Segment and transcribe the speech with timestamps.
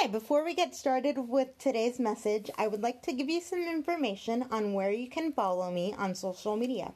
[0.00, 3.68] Hi, before we get started with today's message, I would like to give you some
[3.68, 6.94] information on where you can follow me on social media.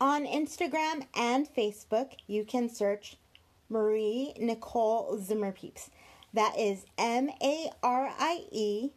[0.00, 3.16] On Instagram and Facebook, you can search
[3.68, 5.88] Marie Nicole Zimmerpeeps.
[6.32, 8.90] That is M A R I E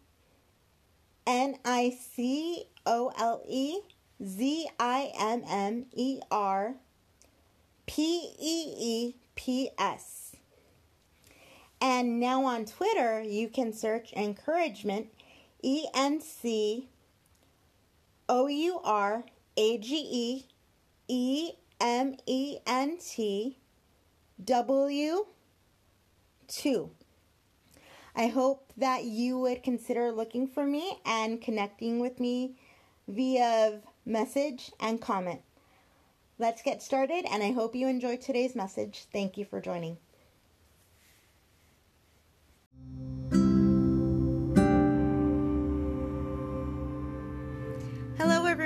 [1.25, 3.79] N I C O L E
[4.23, 6.75] Z I M M E R
[7.87, 10.14] P E E P S.
[11.81, 15.07] And now on Twitter, you can search encouragement
[15.61, 16.89] E N C
[18.27, 19.23] O U R
[19.57, 20.45] A G E
[21.07, 23.57] E M E N T
[24.43, 25.25] W
[26.47, 26.89] 2.
[28.15, 32.55] I hope that you would consider looking for me and connecting with me
[33.07, 35.41] via message and comment.
[36.37, 39.05] Let's get started, and I hope you enjoyed today's message.
[39.11, 39.97] Thank you for joining.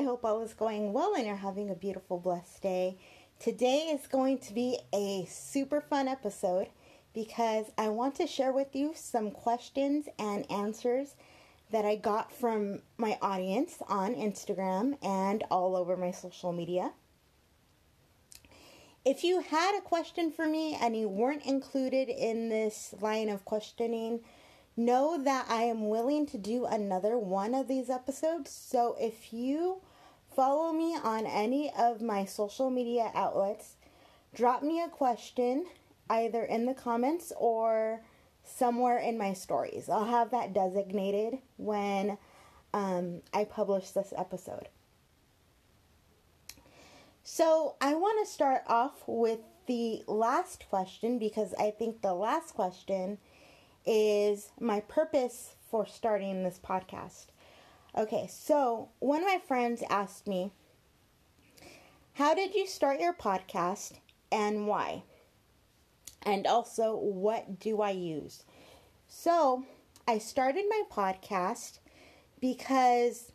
[0.00, 2.96] I hope all is going well and you're having a beautiful, blessed day.
[3.38, 6.68] Today is going to be a super fun episode
[7.12, 11.16] because I want to share with you some questions and answers
[11.70, 16.92] that I got from my audience on Instagram and all over my social media.
[19.04, 23.44] If you had a question for me and you weren't included in this line of
[23.44, 24.20] questioning,
[24.78, 28.50] know that I am willing to do another one of these episodes.
[28.50, 29.82] So if you
[30.34, 33.76] follow me on any of my social media outlets,
[34.34, 35.66] drop me a question
[36.08, 38.00] either in the comments or
[38.44, 39.88] somewhere in my stories.
[39.88, 42.18] I'll have that designated when
[42.72, 44.68] um, I publish this episode.
[47.22, 52.54] So, I want to start off with the last question because I think the last
[52.54, 53.18] question
[53.86, 57.26] is my purpose for starting this podcast.
[57.96, 60.52] Okay, so one of my friends asked me,
[62.14, 63.94] How did you start your podcast
[64.30, 65.02] and why?
[66.22, 68.44] And also, what do I use?
[69.08, 69.64] So,
[70.06, 71.78] I started my podcast
[72.40, 73.32] because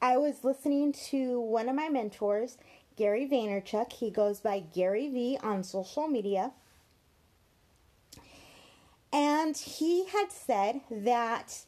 [0.00, 2.58] I was listening to one of my mentors,
[2.96, 3.92] Gary Vaynerchuk.
[3.92, 6.52] He goes by Gary V on social media.
[9.12, 11.64] And he had said that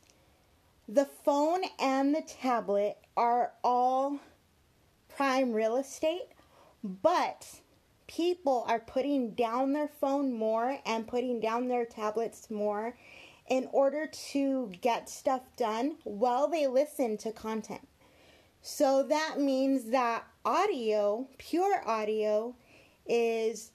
[0.89, 4.19] the phone and the tablet are all
[5.09, 6.29] prime real estate,
[6.83, 7.61] but
[8.07, 12.97] people are putting down their phone more and putting down their tablets more
[13.49, 17.87] in order to get stuff done while they listen to content.
[18.63, 22.55] So that means that audio, pure audio,
[23.07, 23.71] is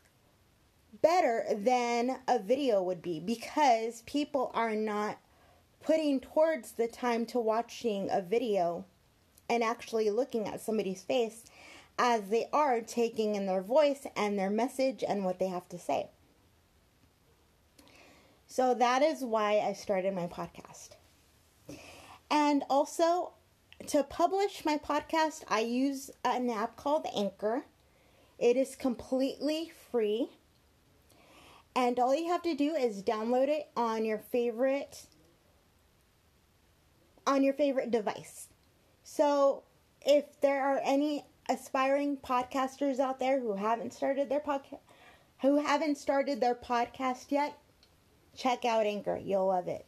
[1.01, 5.19] better than a video would be because people are not
[5.81, 8.85] putting towards the time to watching a video
[9.49, 11.43] and actually looking at somebody's face
[11.97, 15.77] as they are taking in their voice and their message and what they have to
[15.77, 16.07] say.
[18.47, 20.89] So that is why I started my podcast.
[22.31, 23.33] And also,
[23.87, 27.63] to publish my podcast, I use an app called Anchor.
[28.37, 30.29] It is completely free.
[31.75, 35.05] And all you have to do is download it on your favorite
[37.29, 38.47] on your favorite device.
[39.03, 39.63] So,
[40.01, 44.79] if there are any aspiring podcasters out there who haven't started their podcast
[45.41, 47.57] who haven't started their podcast yet,
[48.35, 49.17] check out Anchor.
[49.17, 49.85] You'll love it.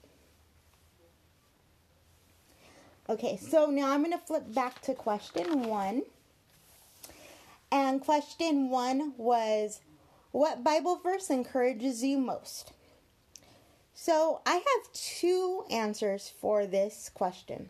[3.09, 6.03] Okay, so now I'm going to flip back to question 1.
[7.69, 9.81] And question 1 was
[10.31, 12.71] what Bible verse encourages you most?
[14.03, 17.69] So, I have two answers for this question.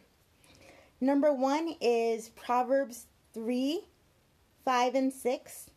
[1.01, 3.81] Number 1 is Proverbs 3
[4.63, 5.69] 5 and 6.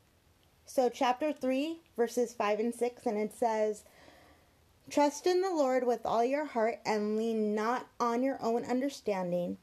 [0.65, 3.83] So, chapter 3, verses 5 and 6, and it says,
[4.89, 9.59] Trust in the Lord with all your heart and lean not on your own understanding,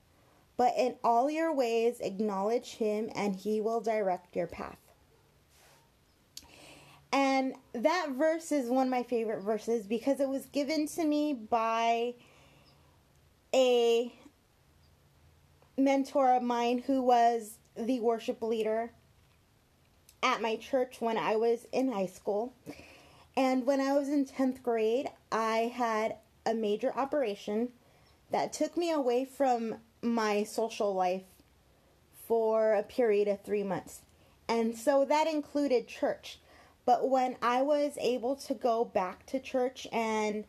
[0.57, 4.90] But in all your ways, acknowledge him, and he will direct your path.
[7.11, 11.33] And that verse is one of my favorite verses because it was given to me
[11.33, 12.13] by
[13.53, 14.13] a
[15.77, 18.91] mentor of mine who was the worship leader
[20.23, 22.53] at my church when I was in high school.
[23.35, 26.15] And when I was in 10th grade, I had
[26.45, 27.69] a major operation
[28.29, 31.23] that took me away from my social life
[32.27, 34.01] for a period of three months.
[34.47, 36.39] And so that included church.
[36.91, 40.43] But when I was able to go back to church and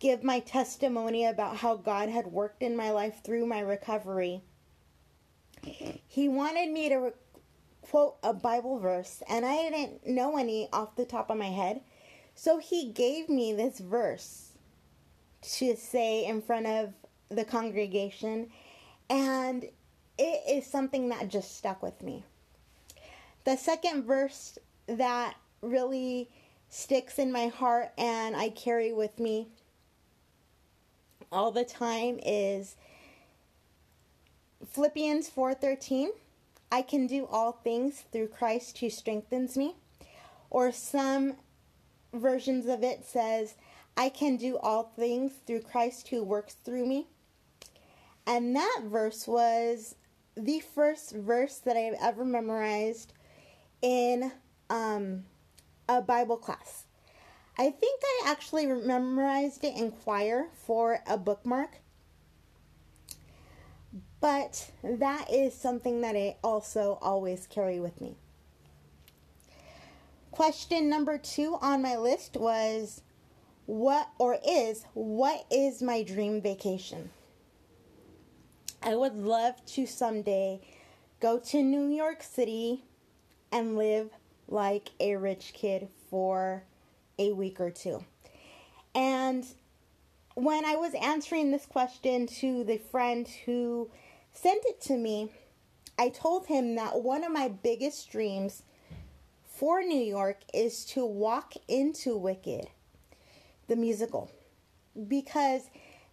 [0.00, 4.42] give my testimony about how God had worked in my life through my recovery,
[5.62, 7.12] he wanted me to
[7.82, 11.80] quote a Bible verse, and I didn't know any off the top of my head.
[12.34, 14.58] So he gave me this verse
[15.42, 16.92] to say in front of
[17.28, 18.50] the congregation,
[19.08, 19.62] and
[20.18, 22.24] it is something that just stuck with me.
[23.44, 24.58] The second verse
[24.88, 26.28] that really
[26.68, 29.48] sticks in my heart and I carry with me
[31.30, 32.76] all the time is
[34.66, 36.10] Philippians 4:13.
[36.70, 39.76] I can do all things through Christ who strengthens me.
[40.50, 41.36] Or some
[42.12, 43.54] versions of it says,
[43.96, 47.06] I can do all things through Christ who works through me.
[48.26, 49.94] And that verse was
[50.36, 53.12] the first verse that I've ever memorized
[53.82, 54.32] in
[54.70, 55.24] um,
[55.88, 56.84] a Bible class.
[57.56, 61.78] I think I actually memorized it in choir for a bookmark.
[64.20, 68.16] But that is something that I also always carry with me.
[70.30, 73.02] Question number two on my list was
[73.66, 77.10] what or is what is my dream vacation?
[78.82, 80.60] I would love to someday
[81.20, 82.84] go to New York City
[83.50, 84.10] and live
[84.48, 86.64] like a rich kid for
[87.18, 88.04] a week or two.
[88.94, 89.46] And
[90.34, 93.90] when I was answering this question to the friend who
[94.32, 95.30] sent it to me,
[95.98, 98.62] I told him that one of my biggest dreams
[99.44, 102.68] for New York is to walk into Wicked,
[103.66, 104.30] the musical.
[105.08, 105.68] Because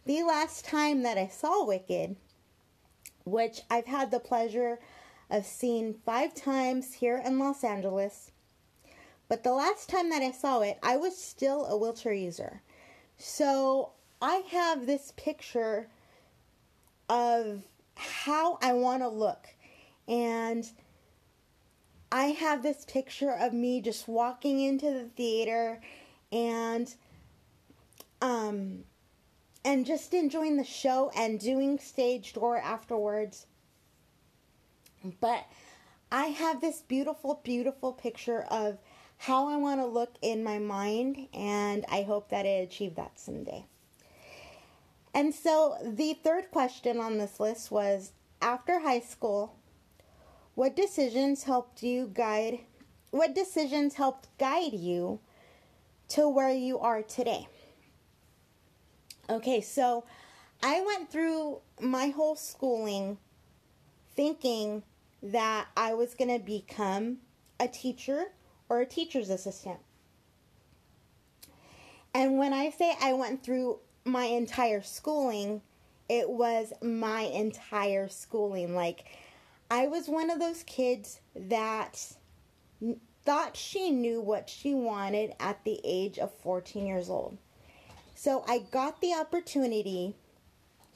[0.05, 2.15] the last time that I saw Wicked,
[3.23, 4.79] which I've had the pleasure
[5.29, 8.31] of seen five times here in Los Angeles,
[9.27, 12.61] but the last time that I saw it, I was still a wheelchair user.
[13.17, 13.91] So
[14.21, 15.87] I have this picture
[17.09, 17.63] of
[17.95, 19.47] how I want to look.
[20.07, 20.69] And
[22.11, 25.81] I have this picture of me just walking into the theater
[26.31, 26.93] and
[28.21, 28.83] um
[29.63, 33.47] and just enjoying the show and doing stage door afterwards.
[35.19, 35.45] But
[36.11, 38.77] I have this beautiful beautiful picture of
[39.17, 43.19] how I want to look in my mind and I hope that I achieve that
[43.19, 43.65] someday.
[45.13, 48.11] And so the third question on this list was
[48.41, 49.55] after high school,
[50.55, 52.59] what decisions helped you guide
[53.15, 55.21] what decisions helped guide you
[56.09, 57.47] to where you are today?
[59.29, 60.03] Okay, so
[60.61, 63.17] I went through my whole schooling
[64.15, 64.83] thinking
[65.25, 67.17] that I was going to become
[67.59, 68.25] a teacher
[68.69, 69.79] or a teacher's assistant.
[72.13, 75.61] And when I say I went through my entire schooling,
[76.07, 78.75] it was my entire schooling.
[78.75, 79.05] Like,
[79.69, 82.13] I was one of those kids that
[83.25, 87.37] thought she knew what she wanted at the age of 14 years old.
[88.13, 90.15] So I got the opportunity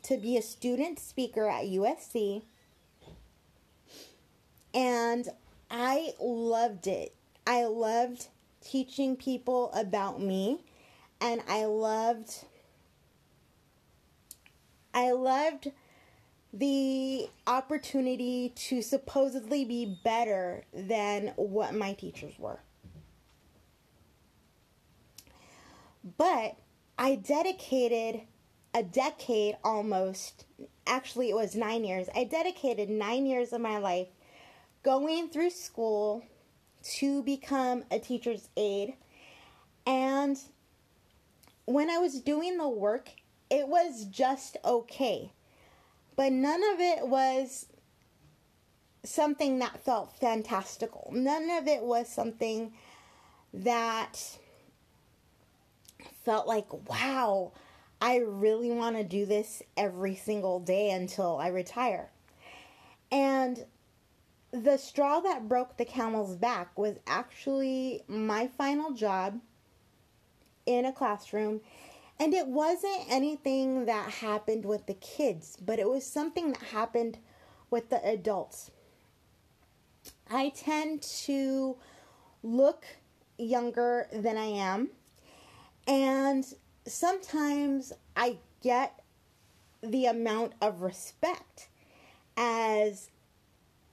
[0.04, 2.44] to be a student speaker at USC,
[4.74, 5.28] and
[5.70, 7.14] I loved it.
[7.46, 8.28] I loved
[8.62, 10.64] teaching people about me,
[11.22, 12.46] and I loved
[14.94, 15.72] I loved
[16.52, 22.60] the opportunity to supposedly be better than what my teachers were.
[26.18, 26.56] But
[26.98, 28.22] I dedicated
[28.74, 30.46] a decade almost,
[30.88, 32.08] actually, it was nine years.
[32.16, 34.08] I dedicated nine years of my life
[34.84, 36.24] going through school
[36.98, 38.96] to become a teacher's aide.
[39.86, 40.38] And
[41.66, 43.12] when I was doing the work
[43.50, 45.32] it was just okay.
[46.16, 47.68] But none of it was
[49.04, 51.12] something that felt fantastical.
[51.14, 52.74] None of it was something
[53.54, 54.38] that
[56.24, 57.54] felt like, wow,
[58.02, 62.10] I really want to do this every single day until I retire.
[63.12, 63.66] And
[64.52, 69.40] the straw that broke the camel's back was actually my final job
[70.66, 71.62] in a classroom.
[72.20, 77.18] And it wasn't anything that happened with the kids, but it was something that happened
[77.70, 78.72] with the adults.
[80.30, 81.78] I tend to
[82.44, 82.86] look
[83.38, 84.90] younger than I am,
[85.88, 86.46] and
[86.86, 89.00] sometimes I get
[89.82, 91.70] the amount of respect
[92.36, 93.10] as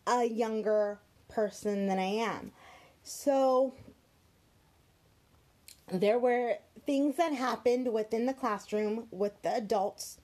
[0.06, 0.98] a younger
[1.28, 2.52] person than I am.
[3.02, 3.74] So
[5.90, 10.18] there were things that happened within the classroom with the adults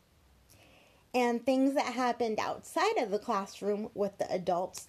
[1.14, 4.88] and things that happened outside of the classroom with the adults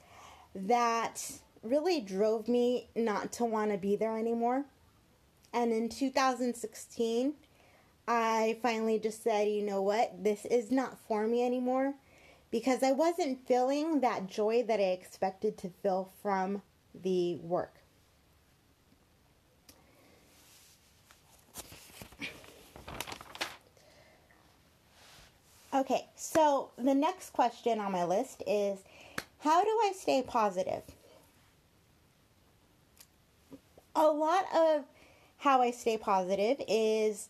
[0.55, 1.31] that
[1.63, 4.65] really drove me not to want to be there anymore.
[5.53, 7.33] And in 2016,
[8.07, 11.93] I finally just said, you know what, this is not for me anymore
[12.53, 16.61] because I wasn't feeling that joy that I expected to feel from
[16.93, 17.73] the work.
[25.73, 28.83] Okay, so the next question on my list is
[29.39, 30.83] how do I stay positive?
[33.95, 34.83] A lot of
[35.37, 37.29] how I stay positive is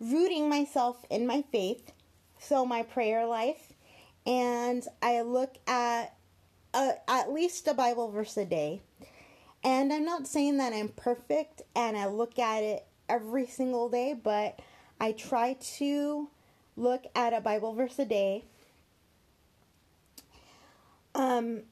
[0.00, 1.92] rooting myself in my faith,
[2.40, 3.69] so my prayer life,
[4.26, 6.14] and I look at
[6.74, 8.80] a, at least a Bible verse a day.
[9.62, 14.14] And I'm not saying that I'm perfect and I look at it every single day,
[14.14, 14.60] but
[15.00, 16.28] I try to
[16.76, 18.44] look at a Bible verse a day.
[21.14, 21.62] Um,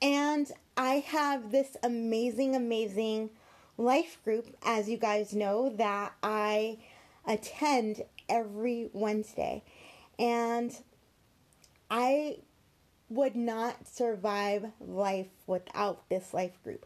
[0.00, 3.30] and I have this amazing, amazing
[3.76, 6.78] life group, as you guys know, that I
[7.26, 9.62] attend every Wednesday.
[10.18, 10.76] And
[11.90, 12.38] I
[13.08, 16.84] would not survive life without this life group.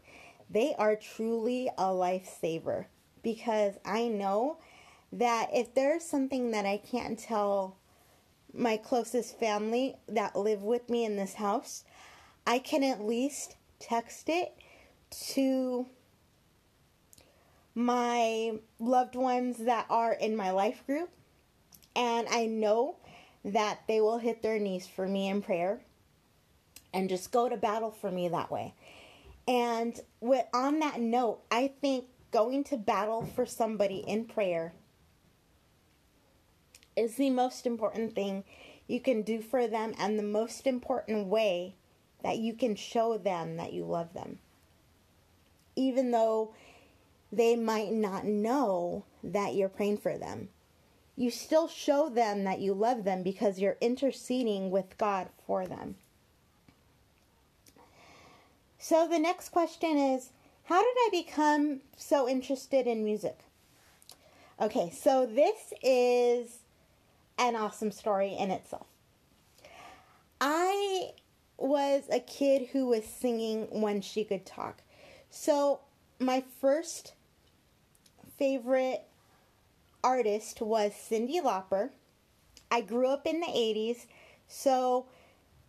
[0.49, 2.85] They are truly a lifesaver
[3.21, 4.57] because I know
[5.11, 7.77] that if there's something that I can't tell
[8.53, 11.83] my closest family that live with me in this house,
[12.45, 14.53] I can at least text it
[15.33, 15.87] to
[17.75, 21.09] my loved ones that are in my life group,
[21.95, 22.97] and I know
[23.45, 25.81] that they will hit their knees for me in prayer
[26.93, 28.73] and just go to battle for me that way.
[29.47, 34.73] And with on that note, I think going to battle for somebody in prayer
[36.95, 38.43] is the most important thing
[38.87, 41.75] you can do for them and the most important way
[42.23, 44.39] that you can show them that you love them.
[45.75, 46.53] Even though
[47.31, 50.49] they might not know that you're praying for them,
[51.15, 55.95] you still show them that you love them because you're interceding with God for them.
[58.79, 60.31] So the next question is
[60.65, 63.39] How did I become so interested in music?
[64.59, 66.59] Okay, so this is
[67.37, 68.87] an awesome story in itself.
[70.39, 71.11] I
[71.57, 74.81] was a kid who was singing when she could talk.
[75.29, 75.79] So,
[76.19, 77.13] my first
[78.37, 79.03] favorite
[80.03, 81.89] artist was Cyndi Lauper.
[82.69, 84.05] I grew up in the 80s,
[84.47, 85.05] so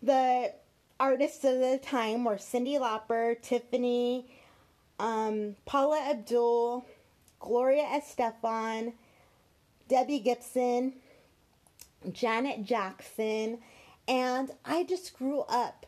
[0.02, 0.52] the
[0.98, 4.26] artists of the time were Cyndi Lauper, Tiffany,
[4.98, 6.84] um, Paula Abdul,
[7.40, 8.94] Gloria Estefan,
[9.88, 10.94] Debbie Gibson,
[12.10, 13.58] Janet Jackson,
[14.08, 15.86] and I just grew up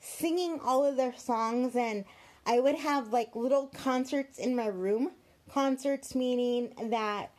[0.00, 2.04] singing all of their songs and
[2.46, 5.10] I would have like little concerts in my room.
[5.50, 7.30] Concerts meaning that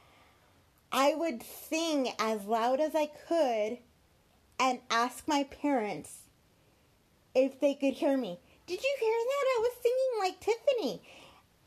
[0.97, 3.77] I would sing as loud as I could
[4.59, 6.23] and ask my parents
[7.35, 8.39] if they could hear me.
[8.65, 9.45] Did you hear that?
[9.47, 11.01] I was singing like Tiffany.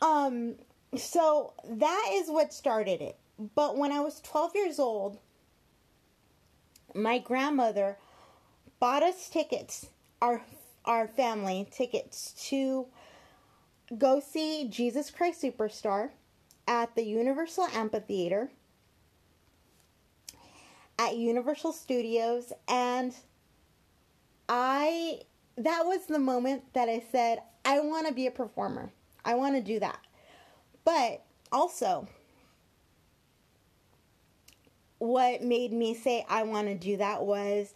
[0.03, 0.57] Um
[0.97, 3.21] so that is what started it.
[3.55, 5.19] But when I was 12 years old,
[6.93, 7.99] my grandmother
[8.81, 10.43] bought us tickets, our
[10.85, 12.89] our family tickets to
[13.97, 16.11] go see Jesus Christ Superstar
[16.67, 18.51] at the Universal Amphitheater
[21.00, 23.14] at Universal Studios and
[24.50, 25.21] I
[25.57, 28.90] that was the moment that I said I want to be a performer.
[29.25, 29.99] I want to do that.
[30.85, 32.07] But also
[34.99, 37.73] what made me say I want to do that was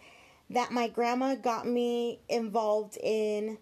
[0.51, 3.57] that my grandma got me involved in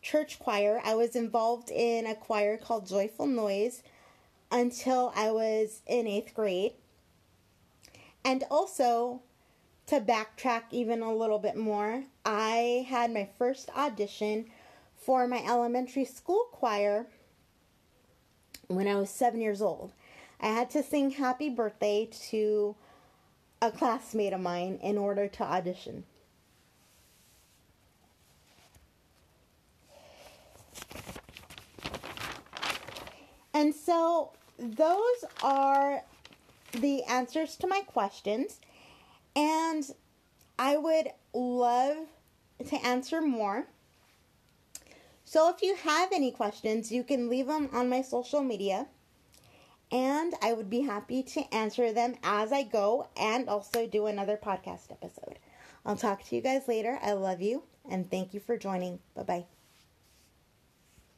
[0.00, 0.80] church choir.
[0.82, 3.82] I was involved in a choir called Joyful Noise
[4.50, 6.72] until I was in eighth grade.
[8.24, 9.20] And also,
[9.86, 14.46] to backtrack even a little bit more, I had my first audition
[14.96, 17.06] for my elementary school choir
[18.68, 19.92] when I was seven years old.
[20.40, 22.74] I had to sing happy birthday to
[23.60, 26.04] a classmate of mine in order to audition.
[33.52, 36.02] And so those are
[36.80, 38.60] the answers to my questions.
[39.36, 39.84] And
[40.58, 41.96] I would love
[42.68, 43.66] to answer more.
[45.24, 48.86] So if you have any questions, you can leave them on my social media.
[49.90, 54.36] And I would be happy to answer them as I go and also do another
[54.36, 55.38] podcast episode.
[55.84, 56.98] I'll talk to you guys later.
[57.02, 59.00] I love you and thank you for joining.
[59.14, 59.53] Bye bye.